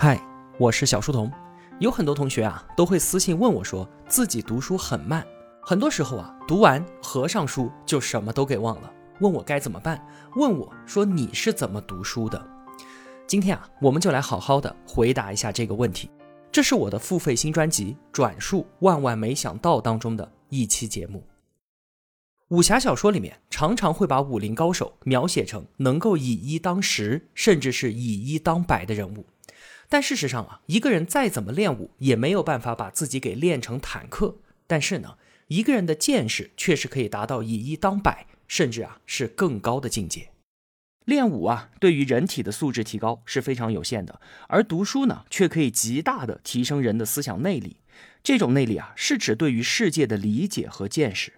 [0.00, 0.16] 嗨，
[0.60, 1.28] 我是小书童。
[1.80, 5.26] 有很多同学啊，都会私信问我，说自己读书很慢，
[5.60, 10.00] 很多时候啊，读完合上书就什么都给忘了，问我该怎么办？
[10.36, 12.40] 问我说你是怎么读书的？
[13.26, 16.08] 今天啊，我们就来好好的回答一下这个问题。
[16.52, 21.24] 这是我的付费新专辑《转述万万没想到》当中的一期节目。
[22.50, 29.26] 武侠小说里面常常会把武林高手描写成能够以一当十，甚至是以一当百的人物。
[29.88, 34.36] 但事实上啊，一个人再怎么练武，也没有办法把自己给练成坦克。
[34.66, 35.16] 但是呢，
[35.46, 40.28] 一个人的见识却是可以达到以一当百，甚至啊是更高的境界。
[41.06, 47.78] 练武啊，对于人体的素质提高是非常有限的，而读书呢，却可以极大的提升人的思想内力。
[48.22, 51.32] 这种内力啊，是指对于世界的理解和见识。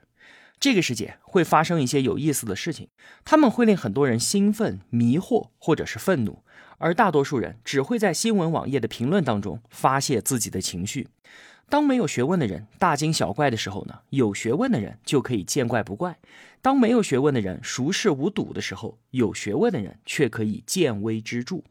[0.59, 2.89] 这个世界会发生一些有意思的事情，
[3.25, 6.43] 他们会令很多人兴奋、迷惑或者是愤怒，
[6.81, 11.09] 而大多数人只会在新闻网页的评论当中发泄自己的情绪。
[11.69, 16.15] 当没有学问的人大惊小怪的时候呢，有学问的人就可以见怪不怪；
[16.61, 21.63] 当没有学问的人熟视无睹的时候，有学问的人却可以见微知著。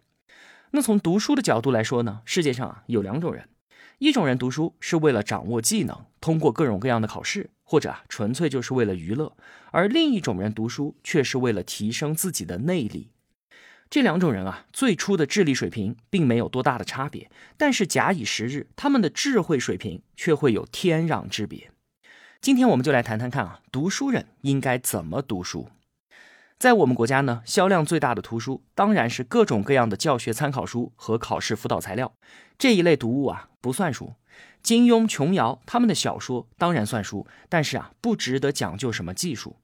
[0.72, 3.50] 那从读书的角度来说呢，世界上啊有两种人。
[3.98, 9.34] 一种人读书是为了掌握技能，通过各种各样的考试，或者啊纯粹就是为了娱乐；
[9.72, 13.10] 而另一种人读书却是为了提升自己的内力。
[13.90, 21.72] 这两种人啊，最初的智力水平并没有多大的差别，但是假以时日，他们的智慧水平却会有天壤之别。
[22.40, 25.70] 今天我们就来谈谈看啊，读书人应该怎么读书。
[26.60, 32.14] 在我们国家呢，销量最大的图书当然是各种各样的教学参考书和考试辅导材料
[32.60, 34.14] 这一类读物啊，不算书。
[34.62, 39.56] 金庸、琼瑶他们的小说当然算书，但是啊，不值得讲究什么技术。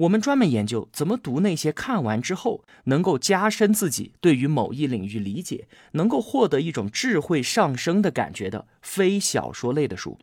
[0.00, 10.18] 我们专门研究怎么读那些看完之后能够加深自己对于某一领域理解，能够获得一种智慧上升的感觉的非小说类的书。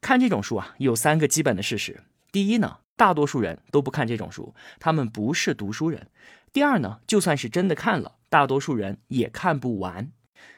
[0.00, 2.02] 看这种书啊，有三个基本的事实：
[2.32, 2.78] 第一呢。
[2.96, 6.08] 大多数人都不看这种书，他们不是读书人。
[6.52, 10.10] 第二呢，就算是真的看了，大多数人也看不完。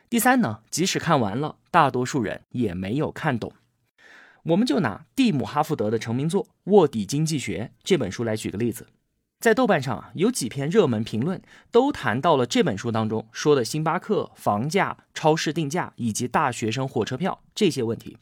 [0.09, 3.53] 第三呢，即使看完了，大多数人也没有看懂。
[4.45, 8.87] 我们就拿蒂姆·哈福德的成名作《卧底经济学》这本书来举个例子，
[9.39, 18.17] 在豆瓣上啊，有几篇热门评论都谈到了这本书当中说的星巴克、房价、超市定价以及大学生火车票这些问题。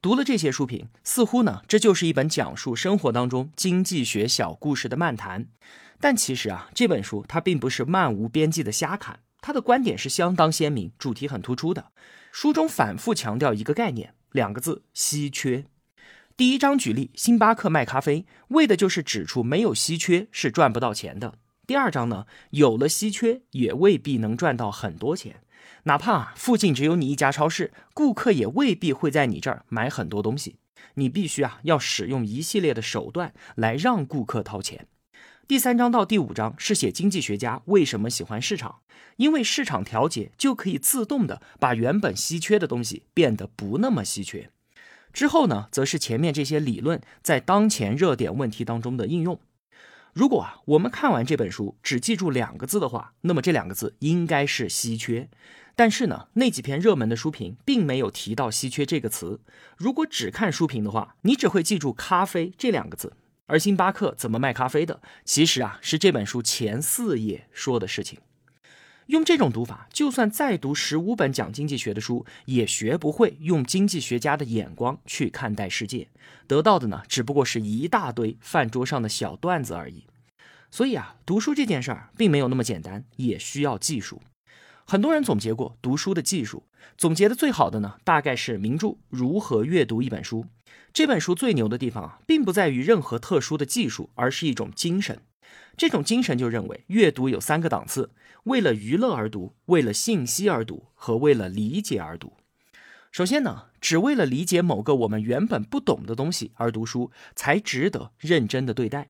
[0.00, 5.46] 读了这些书评，似乎呢，这就是一本讲述生活当中经济学小故事的漫谈。
[6.00, 11.90] 但其实啊，这本书它并不是漫无边际的瞎侃，它的观点是相当鲜明，主题很突出的。
[12.30, 15.64] 书中反复强调一个概念，两个字：稀缺。
[16.36, 21.34] 第一章举例，星巴克卖咖啡，为的就是指出没有稀缺是赚不到钱的。
[21.66, 25.40] 第二章呢，有了稀缺也未必能赚到很多钱。
[25.82, 30.54] 哪怕附近只有你一家超市，顾客也未必会在你这儿买很多东西。
[30.94, 34.86] 你必须啊，要使用一系列的手段来让顾客掏钱。
[35.48, 38.80] 第三章到第五章是写经济学家为什么喜欢市场，
[39.16, 44.50] 因为市场调节就可以自动的把原本稀缺的东西变得不那么稀缺。
[45.10, 49.40] 之后呢，则是前面这些理论在当前热点问题当中的应用。
[50.12, 55.30] 如果啊，我们看完这本书只记住两个字的话，那么这两个字应该是稀缺。
[55.74, 59.40] 但是呢，那几篇热门的书评并没有提到“稀缺”这个词。
[59.78, 63.14] 如果只看书评的话，你只会记住“咖啡”这两个字。
[63.48, 68.20] 而星巴克怎么卖咖啡的，其实啊是这本书前四页说的事情。
[69.06, 76.08] 用这种读法，就算再读十五本讲经济学的书，也学不会用经济学家的眼光去看待世界。
[76.46, 80.04] 得到的呢，只不过是一大堆饭桌上的小段子而已。
[80.70, 84.20] 所以啊，读书这件事儿并没有那么简单，也需要技术。
[84.84, 86.64] 很多人总结过读书的技术，
[86.98, 90.42] 总结的最好的呢，大概是名著《如何阅读一本书》。
[90.92, 95.20] 这本书最牛的地方啊，并不在于任何特殊的技术，而是一种精神。
[95.76, 98.10] 这种精神就认为，阅读有三个档次：
[98.44, 102.32] 为了娱乐而读，为了信息而读，和为了理解而读。
[103.12, 109.08] 首先呢，只为了理解某个我们原本不懂的东西而读书，才值得认真的对待。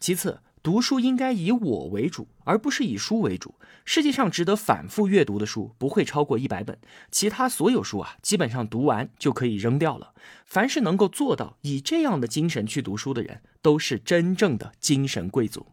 [0.00, 3.54] 其次，读书应该以我为主，而不是以书为主。
[3.86, 6.78] 世界上值得反复阅读的书不会超过一百本，
[7.10, 10.12] 其他所有书啊，基本上读完就可以扔掉了。
[10.44, 15.68] 凡是能够做到以这样的精神去读书的人，都是真正的精神贵族。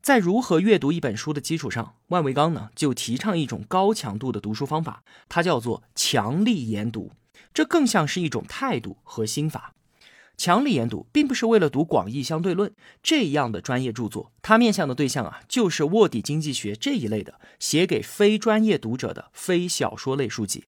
[0.00, 7.12] 在如何阅读一本书的基础上，万维钢呢就提倡一种高强度的读书方法，它叫做强力研读。
[7.52, 9.74] 这更像是一种态度和心法。
[10.36, 20.64] 强力研读并不是为了读广义相对论这样的专业著作，它面向的对象啊，就是卧底经济学这一类的，写给非专业读者的非小说类书籍。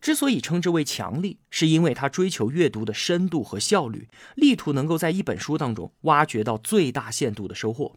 [0.00, 7.96] 之所以称之为强力，是因为它追求阅读的深度和效率，力图能够在一本书当中挖掘到最大限度的收获。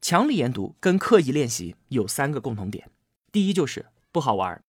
[0.00, 2.88] 强力研读跟刻意练习有三个共同点，
[3.32, 4.63] 第一就是不好玩。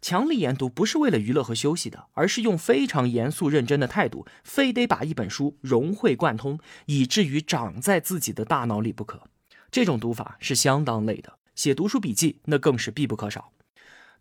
[0.00, 9.22] 强力研读不是为了娱乐和休息的，而是用非常严肃认真的态度，非得把一本书融会贯通，以至于长在自己的大脑里不可。
[9.70, 13.52] 这种读法是相当累的，写读书笔记那更是必不可少。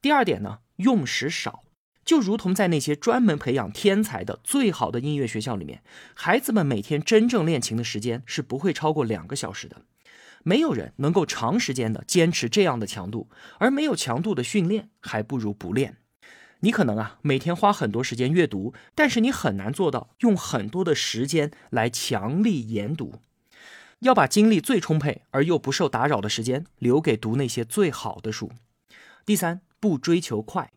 [0.01, 1.63] 第二点呢，用时少，
[2.05, 5.81] 就如同在那些专门培养天才的最好的音乐学校里面，
[6.13, 9.81] 孩子们每天真正练琴的时间是不会超过两个小时的。
[10.43, 15.97] 没有人能够长时间的坚持这样的强度，而没有强度的训练，还不如不练。
[16.61, 23.15] 你可能啊每天花很多时间阅读，但是你很难做到用很多的时间来强力研读。
[23.99, 28.51] 要把精力最充沛而又不受打扰的时间留给读那些最好的书。
[29.25, 30.71] 第三，不追求快。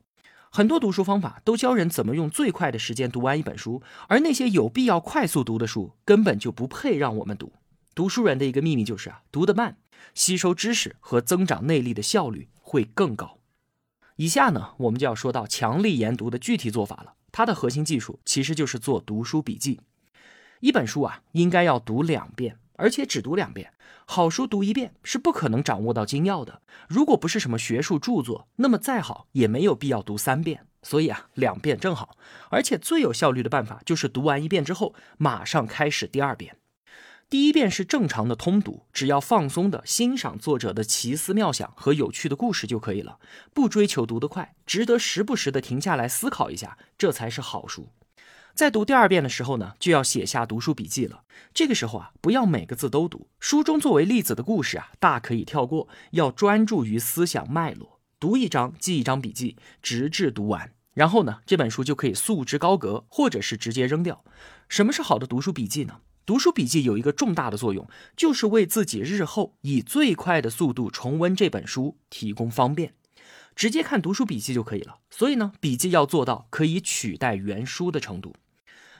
[0.50, 7.52] 很多读书方法都教人怎么用最快的时间读完一本书，而那些有必要快速读的书根本就不配让我们读。
[7.94, 9.76] 读书人的一个秘密就是啊，读得慢，
[10.14, 13.38] 吸收知识和增长内力的效率会更高。
[14.16, 17.14] 以下呢，我们就要说到强力研读的具体做法了。
[17.30, 19.80] 它的核心技术其实就是做读书笔记。
[20.60, 23.72] 一本书啊，应该要读两遍，而且只读两遍。
[24.06, 26.62] 好书读一遍是不可能掌握到精要的。
[26.88, 30.66] 如果不是什么学术著作，那么再好也没有必要读三遍。
[30.82, 32.16] 所以啊，两遍正好。
[32.50, 36.56] 而且最有效率的办法就是读完一遍之后，马上开始第二遍。
[37.32, 43.18] 第一遍是正常的通读，只要放松的欣赏作者的奇思妙想和有趣的故事就可以了，
[43.54, 47.88] 不追求读得快，值得时不时的停下来思考一下，这才是好书。
[48.52, 51.22] 在读第二遍的时候呢，就要写下读书笔记了。
[51.54, 60.70] 这个时候啊，不要每个字都读，书中作为例子的故事啊，大可以跳过，要专注于思想脉络，读一章记一章笔记，直至读完。
[60.92, 64.22] 然后呢，这本书就可以束之高阁，或者是直接扔掉。
[64.68, 66.00] 什么是好的读书笔记呢？
[66.24, 72.94] 读书笔记有一个重大的作用，就是为自己日后以最快的速度重温这本书提供方便，
[73.56, 74.98] 直接看读书笔记就可以了。
[75.10, 78.34] 所以呢，笔记要做到可以取代原书的程度。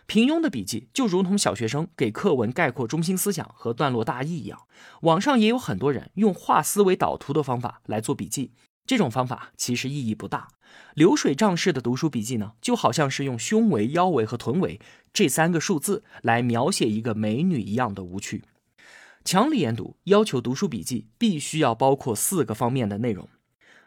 [0.06, 4.58] 平庸的笔记就如同小学生给课文概括中心思想和段落大意一样。
[5.02, 8.50] 网上也有很多人用画思维导图的方法来做笔记。
[8.86, 10.48] 这种方法其实意义不大。
[10.94, 14.80] 流水账式的读书笔记呢，就好像是用胸围、腰围和臀围
[15.12, 18.42] 这三个数字来描写一个美女一样的无趣。
[19.24, 23.28] 强力研读要求读书笔记必须要包括四个方面的内容：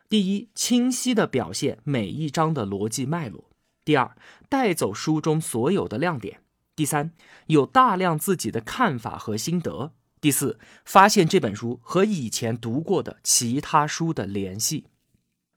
[0.08, 3.50] 第一，清晰的表现每一章的逻辑脉络；
[3.84, 4.16] 第二，
[4.48, 6.38] 带走书中所有的亮点；
[6.76, 7.12] 第三，
[7.48, 9.92] 有大量自己的看法和心得。
[10.26, 14.86] 第四，发现这本书和以前读过的其他书的联系，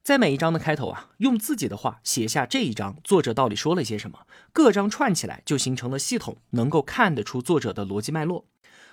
[0.04, 8.44] 在每一章的开头啊，用自己的话写下这一章作者到底说了些什么，各章串起来就形成了系统，能够看得出作者的逻辑脉络。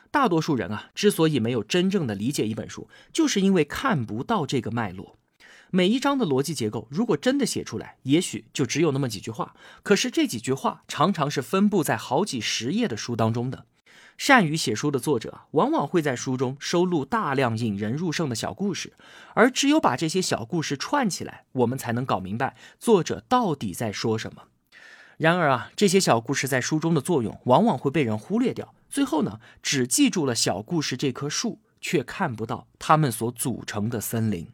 [0.10, 5.18] 大多数人啊，之所以没有真正的理解一本书，就是因为看不到这个脉络。
[5.72, 13.66] 每一章的逻辑结构，如果真的写出来，也许就只有那么几句话，可是这几句话常常是分布在好几十页的书当中的。
[14.18, 18.94] 善于写书的作者，往往会在书中收录大量引人入胜的小故事，
[19.34, 24.44] 而只有把这些小故事串起来，我们才能搞明白作者到底在说什么。
[25.18, 34.48] 然而啊，这些小故事在书中的作用，往往会被人忽略掉，最后呢，只记住了小故事这棵树，却看不到它们所组成的森林。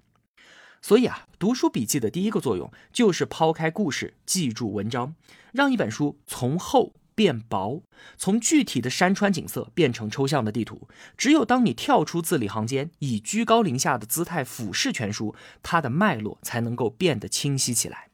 [0.81, 5.15] 所以啊，读书笔记的第一个作用，就是抛开故事，记住文章，
[5.51, 6.93] 让一本书从厚。
[7.15, 7.83] 变薄，
[8.17, 10.87] 从具体的山川景色变成抽象的地图。
[11.17, 18.09] 只有当你跳出字里行间，以居高临下的姿态俯视全书，它的脉络才能够变得清晰起来。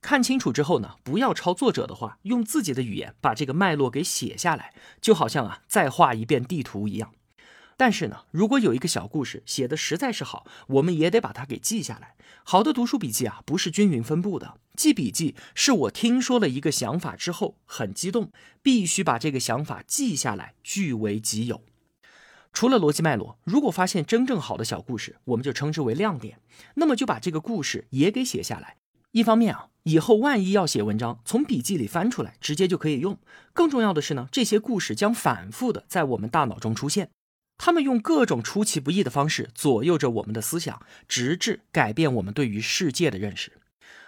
[0.00, 7.12] 看清楚之后呢，不要抄作者的话，用自己的语言把这个脉络给写下来，就好像啊再画一遍地图一样。
[7.76, 12.14] 但是呢，如果有一个小故事写的实在是好，我们也得把它给记下来。
[12.44, 14.58] 好的读书笔记啊，不是均匀分布的。
[14.76, 18.30] 记笔记是我听说了一个想法之后很激动，
[18.62, 21.62] 必须把这个想法记下来，据为己有。
[22.52, 26.38] 除了逻辑脉络，如果发现真正好的小故事，我们就称之为亮点。
[26.74, 28.76] 那么就把这个故事也给写下来。
[29.10, 33.18] 一方面啊，以后万一要写文章，从笔记里翻出来，直接就可以用。
[33.52, 37.10] 更重要的是呢，这些故事将反复的在我们大脑中出现。
[37.64, 43.52] 他们用各种出其不意的方式左右着我们的思想，直至改变我们对于世界的认识。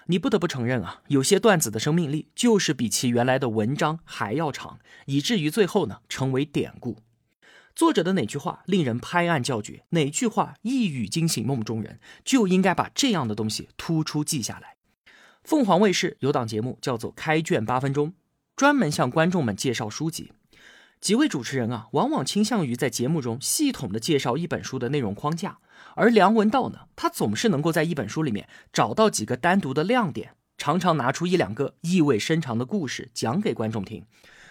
[0.09, 6.99] 你不得不承认啊，有些段子的生命力就是比其原来的文章还要长，以至于最后呢成为典故。
[7.75, 14.77] 作者的哪句话令人拍案叫绝，哪句话一语惊醒梦中人，就应该把这样的东西突出记下来。
[15.43, 18.09] 凤凰卫视有档节目叫做《开卷八分钟》，
[18.55, 20.33] 专门向观众们介绍书籍。
[21.01, 25.59] 几位主持人啊，往往倾向于在节目中系统的介绍一本书的内容框架，
[25.95, 34.05] 而梁文道呢，他总是能够在一本书里面找到几个单独的亮点，常常拿出一两个意味深长的故事讲给观众听，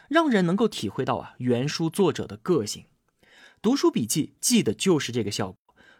[0.07, 2.85] 让人能够体会到啊原书作者的个性。
[3.61, 5.57] 读书笔记记的就是这个效果。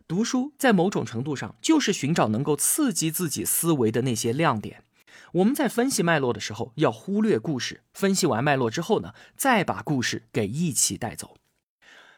[0.08, 4.84] 读书在某种程度上就是寻找能够刺激自己思维的那些亮点。
[5.36, 11.36] 我们在分析脉络的时候要忽略故事，分析完脉络之后呢，再把故事给一起带走。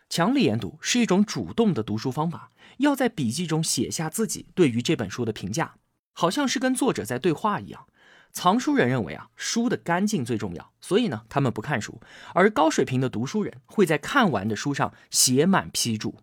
[0.07, 5.77] 强力研读是一种主动的读书方法，要在笔记中写下自己对于这本书的评价，
[6.13, 7.87] 好像是跟作者在对话一样。
[8.31, 11.99] 藏书人认为啊，书的干净最重要，所以呢，他们不看书。
[12.35, 16.19] 而高水平的读书人会在看完的书上写满批注。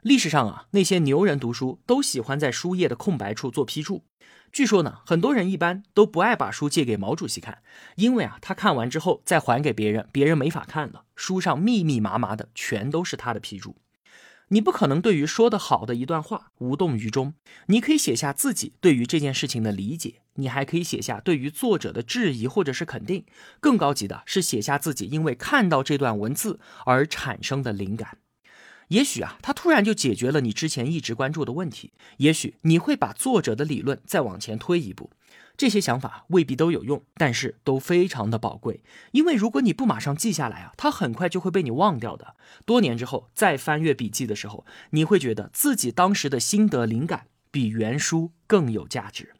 [0.00, 4.04] 历史上啊，那些牛人读书都喜欢在书页的空白处做批注。
[4.54, 7.58] 据说呢，很多人一般都不爱把书借给毛主席看，
[7.96, 11.06] 因为啊，他看完之后再还给别人，别人没法看了。
[11.16, 13.74] 书上密密麻麻的全都是他的批注。
[14.50, 17.34] 你不可能对于说的好的一段话无动于衷，
[17.66, 23.24] 你可以写下自己对于这件事情的理解，你还可以写下对于作者的质疑或者是肯定，
[23.58, 28.18] 更高级的是写下自己因为看到这段文字而产生的灵感。
[28.88, 35.10] 也许啊，他突然就解决了你之前一直关注的问题，也许你会把作者的理论再往前推一步。
[35.56, 38.82] 这些想法未必都有用，但是都非常的宝贵。
[39.12, 42.34] 因为如果你不马上记下来啊，它很快就会被你忘掉的。
[42.66, 49.34] 多年之后再翻阅笔记的时候，你会觉得自己当时的心得灵感比原书更有价值。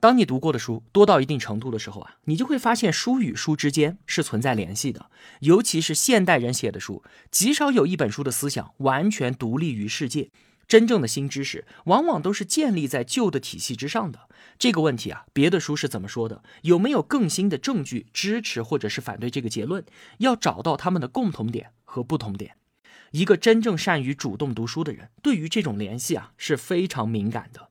[0.00, 5.10] 当你读过的书多到一定程度的时候啊，你就会发现书与书之间是存在联系的。
[5.40, 7.02] 尤其是现代人写的书，
[7.32, 10.30] 极少有一本书的思想完全独立于世界。
[10.68, 14.28] 真正的新知识往往都是建立在旧的体系之上的。
[14.58, 16.42] 这个问题啊，别的书是怎么说的？
[16.62, 19.84] 有没有更新的证据支持或者是反对这个结论？
[20.18, 22.56] 要找到他们的共同点和不同点。
[23.12, 27.70] 一个真正善于主动读书的人，对于这种联系啊是非常敏感的。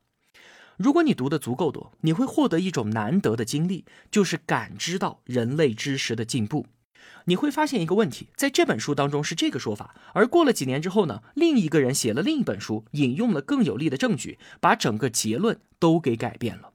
[0.78, 6.66] 如果你读的足够多，你会获得一种难得的经历，就是感知到人类知识的进步。
[7.24, 16.70] 你会发现一个问题，在这本书当中是这个说法，而过了几年之后呢，另一个人写了另一本书，引用了更有力的证据，把整个结论都给改变了。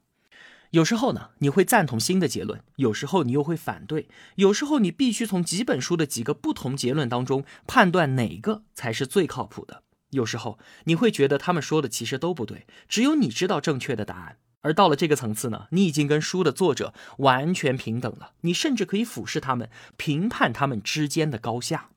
[0.72, 9.83] 有时候呢，你会赞同新的结论，有时候你又会反对，有时候你必须从几本书的几个不同结论当中判断哪个才是最靠谱的。
[10.14, 14.38] 有时候你会觉得他们说的其实都不对，只有你知道正确的答案。
[14.62, 21.90] 而到了这个层次呢，你已经跟书的作者完全平等了，你甚至可以俯视他们，评判他们之间的高下。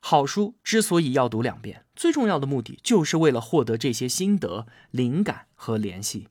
[0.00, 6.28] 好书之所以要读两遍，最重要的目的就是为了获得这些心得、灵感和联系。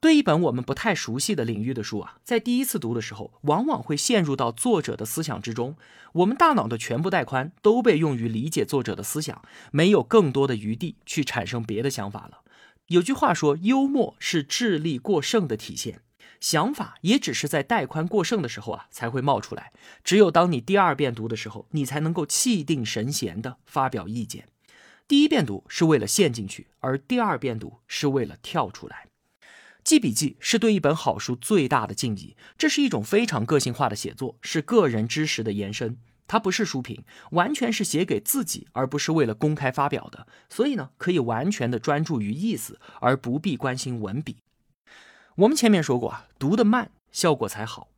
[0.00, 5.76] 对一本我们不太熟悉的领域的书啊，在第一次读的时候，往往会陷入到作者的思想之中，
[6.14, 12.38] 我们大脑的全部带宽都被用于理解作者的思想，没有更多的余地去产生别的想法了。
[12.86, 16.00] 有句话说，幽默是智力过剩的体现，
[16.40, 19.70] 想法也只是在带宽过剩的时候啊才会冒出来。
[20.02, 24.48] 只有当你第二遍读的时候，你才能够气定神闲地发表意见。
[25.06, 29.09] 第一遍读是为了陷进去，而第二遍读是为了跳出来。
[29.82, 35.96] 记笔记是对一本好书最大的敬意，这是一种非常个性化的写作，是个人知识的延伸。
[36.26, 40.28] 它不是书评，完全是写给自己，而不是为了公开发表的。
[40.48, 44.36] 所以呢，可以完全的专注于意思，而不必关心文笔。
[45.34, 47.88] 我们前面说过啊，读得慢效果才好。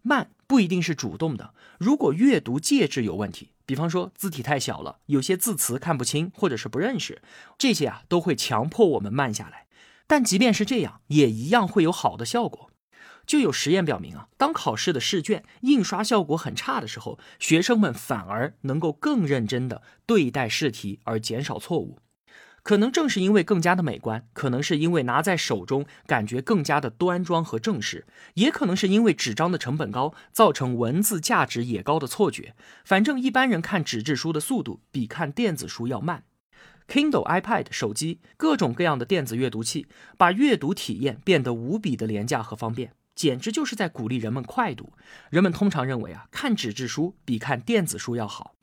[0.00, 7.20] 慢不一定是主动的，如果阅读介质有问题，比方说字体太小了，有些字词看不清或者是不认识，
[7.58, 9.66] 这些啊都会强迫我们慢下来。
[10.06, 12.70] 但即便是这样，也一样会有好的效果。
[13.24, 21.98] 就有实验表明啊，当考试的试卷印刷效果很差的时候，学生们反而能够更认真的对待试题，而减少错误。
[22.64, 32.54] 可能正是因为更加的美观，可能是因为拿在手中感觉更加的端庄和正式，也可能是因为纸张的成本高，造成文字价值也高的错觉。
[32.84, 36.24] 反正一般人看纸质书的速度比看电子书要慢。
[36.88, 39.86] Kindle、iPad、手机各种各样的电子阅读器，
[40.16, 42.92] 把阅读体验变得无比的廉价和方便。
[43.14, 44.94] 简直就是在鼓励人们快读。
[45.28, 48.54] 人们通常认为啊，看纸质书比看电子书要好。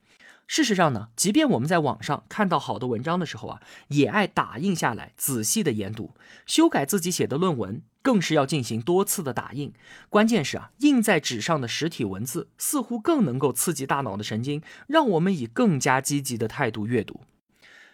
[0.47, 6.15] 事实上呢，即便我们在网上看到好的文章的时候啊，也爱打印下来仔细的研读，
[6.47, 9.71] 修改自己写的论文，更是要进行多次的打印。
[10.09, 17.21] 关键是啊，印在纸上的实体文字似乎更能够刺激大脑的神经，让我们以更加积极的态度阅读。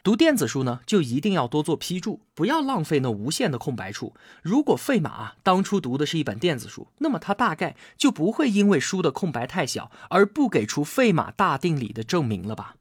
[0.06, 4.14] 读电子书呢，就一定要多做批注，不要浪费那无限的空白处。
[4.44, 12.76] 如果费马啊当初读的是一本电子书，那么他大概就不会因为书的空白太小而不给出费马大定理的证明了吧？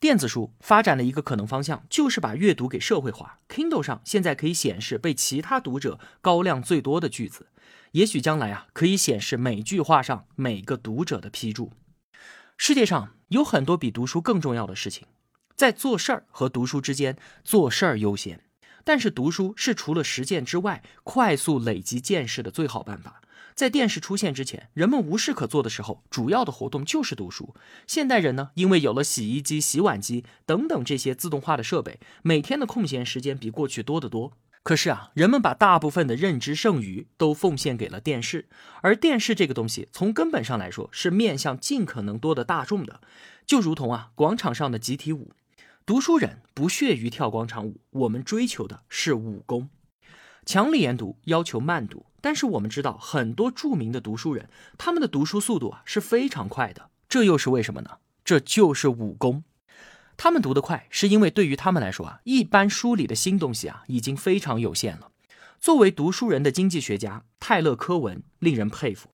[0.00, 3.38] 电子书发展的一个可能方向就是把阅读给社会化。
[3.48, 7.46] Kindle 上现在可以显示被其他读者高亮最多的句子，
[7.92, 11.70] 也许将来啊可以显示每句话上每个读者的批注。
[12.56, 15.06] 世界上有很多比读书更重要的事情。
[15.58, 18.44] 在做事儿和读书之间，做事儿优先。
[18.84, 23.20] 但是读书是除了实践之外，快速累积见识的最好办法。
[23.56, 27.56] 在电视出现之前，人们无事可做的时候，主要的活动就是读书。
[27.88, 34.34] 现代人呢，因为有了洗衣机、洗碗机等等这些自动化的设备，每天的空闲时间比过去多得多。
[34.62, 38.46] 可是啊，人们把大部分的认知剩余都奉献给了电视，
[38.82, 43.00] 而电视这个东西，从根本上来说是面向尽可能多的大众的，
[43.44, 45.32] 就如同啊广场上的集体舞。
[45.88, 49.70] 读书人不屑于跳广场舞，我们追求的是武功。
[50.44, 57.96] 强力研读要求慢读，但是我们知道很多著名的读书人，他们的读书速度啊是非常快的，这又是为什么呢？
[58.22, 59.44] 这就是武功。
[60.18, 65.10] 他们读得快，是因为对于他们来说啊，一般书里的新东西啊已经非常有限了。
[65.58, 69.08] 作为读书人的经济学家泰勒·科文令人佩服。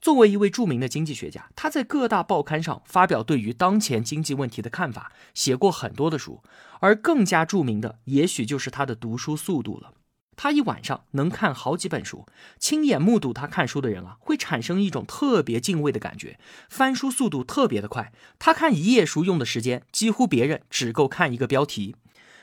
[0.00, 6.42] 作为一位著名的经济学家，他在各大报刊上发表对于当前经济问题的看法，写过很多的书。
[6.80, 9.94] 而更加著名的，也许就是他的读书速度了。
[10.36, 12.26] 他一晚上能看好几本书，
[12.58, 16.38] 亲眼目睹他看书的人啊，会产生一种特别敬畏的感觉。
[16.68, 21.96] 翻书速度特别的快，他看一页书用的时间，几乎别人只够看一个标题。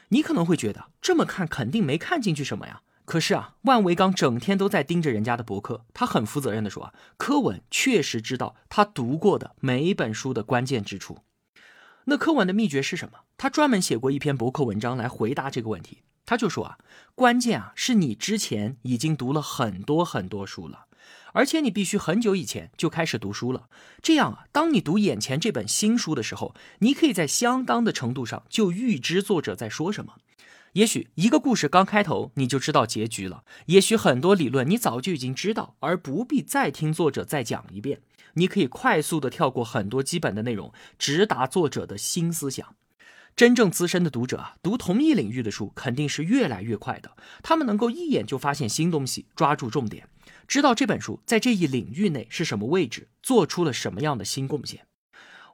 [0.10, 2.82] 你可能会觉得，这么看肯定没看进去什么呀。
[3.06, 11.20] 可是啊，万维刚整天都在盯着人家的博客，他很负责任的说啊，柯文确实知道他读过的每一本书的关键之处。
[12.06, 13.20] 那柯文的秘诀是什么？
[13.38, 16.00] 他专门写过一篇博客文章来回答这个问题。
[16.26, 16.78] 他就说啊，
[17.16, 20.86] 关键啊是你之前已经读了很多很多书了，
[21.34, 23.68] 而且你必须很久以前就开始读书了。
[24.02, 30.16] 这样啊，当你读眼前这本新书的时候，你可以在相当的程度上就预知作者在说什么。
[30.74, 38.02] 也许一个故事刚开头你就知道结局了，也许很多理论你早就已经知道，而不必再听作者再讲一遍。
[38.34, 42.76] 你可以快速的跳过很多基本的内容，直达作者的新思想。
[43.36, 50.08] 真正资深的读者啊，读同一领域的书肯定是越来越快的，他们能够一眼就发现新东西，抓住重点，
[50.48, 54.88] 知道这本书在这一领域内是什么位置，做出了什么样的新贡献。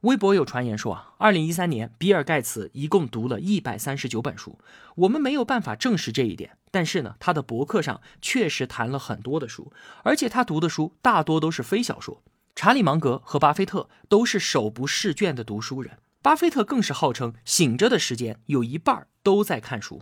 [0.01, 4.57] 微博有传言说啊，二零一三年比尔盖茨一共读了一百三十九本书。
[4.95, 12.23] 我们没有办法证实这一点，但是呢，他的博客上确实谈了很多的书，而且他读的书大多都是非小说。
[12.55, 20.01] 查理芒格和巴菲特都是手不释卷的读书人，巴菲特更是号称醒着的时间有一半都在看书。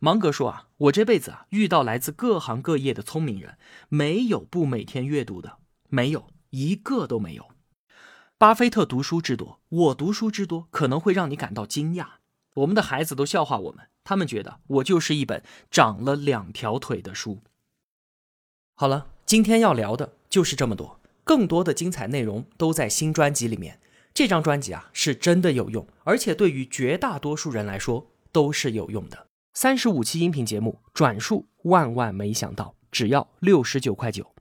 [0.00, 3.56] 芒格说啊，我这辈子啊遇到来自各行各业的聪明人，
[3.88, 7.46] 没有不每天阅读的，没有一个都没有。
[8.40, 12.06] 巴菲特读书之多，我读书之多，可能会让你感到惊讶。
[12.54, 17.40] 我们的孩子都笑话我们，他们觉得我就是一本长了两条腿的书。
[18.76, 23.80] 好了，今天要聊的就是这么多，更多的精彩内容都在新专辑里面。
[24.14, 29.26] 这张专辑啊，是真的有用，而且对于绝大多数人来说都是有用的。
[29.54, 34.32] 三十五期音频节目，转述万万没想到，只要六十九块九。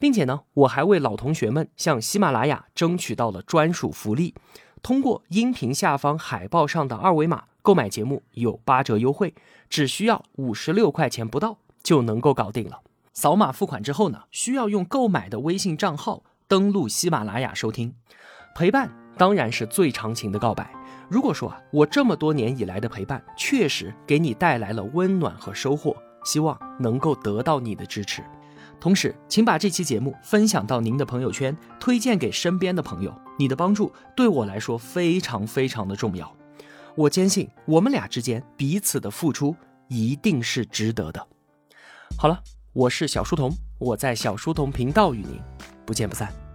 [0.00, 4.34] 并且呢，我还为老同学们向喜马拉雅争取到了专属福利，
[4.82, 9.34] 通过音频下方海报上的二维码购买节目有八折优惠，
[9.68, 12.80] 只需要五十六块钱不到就能够搞定了。
[13.12, 17.94] 扫码付款之后呢，需要用购买的微信账号登录喜马拉雅收听。
[18.54, 20.72] 陪伴当然是最长情的告白。
[21.10, 28.24] 如果说啊，我这么多年以来的陪伴确实给你带来了温暖和收获，希望能够得到你的支持。
[28.80, 33.14] 同时，请把这期节目分享到您的朋友圈，推荐给身边的朋友。
[33.38, 36.34] 你的帮助对我来说非常非常的重要。
[36.96, 39.54] 我坚信我们俩之间彼此的付出
[39.88, 41.26] 一定是值得的。
[42.16, 45.38] 好了，我是小书童，我在小书童频道与您
[45.84, 46.49] 不见不散。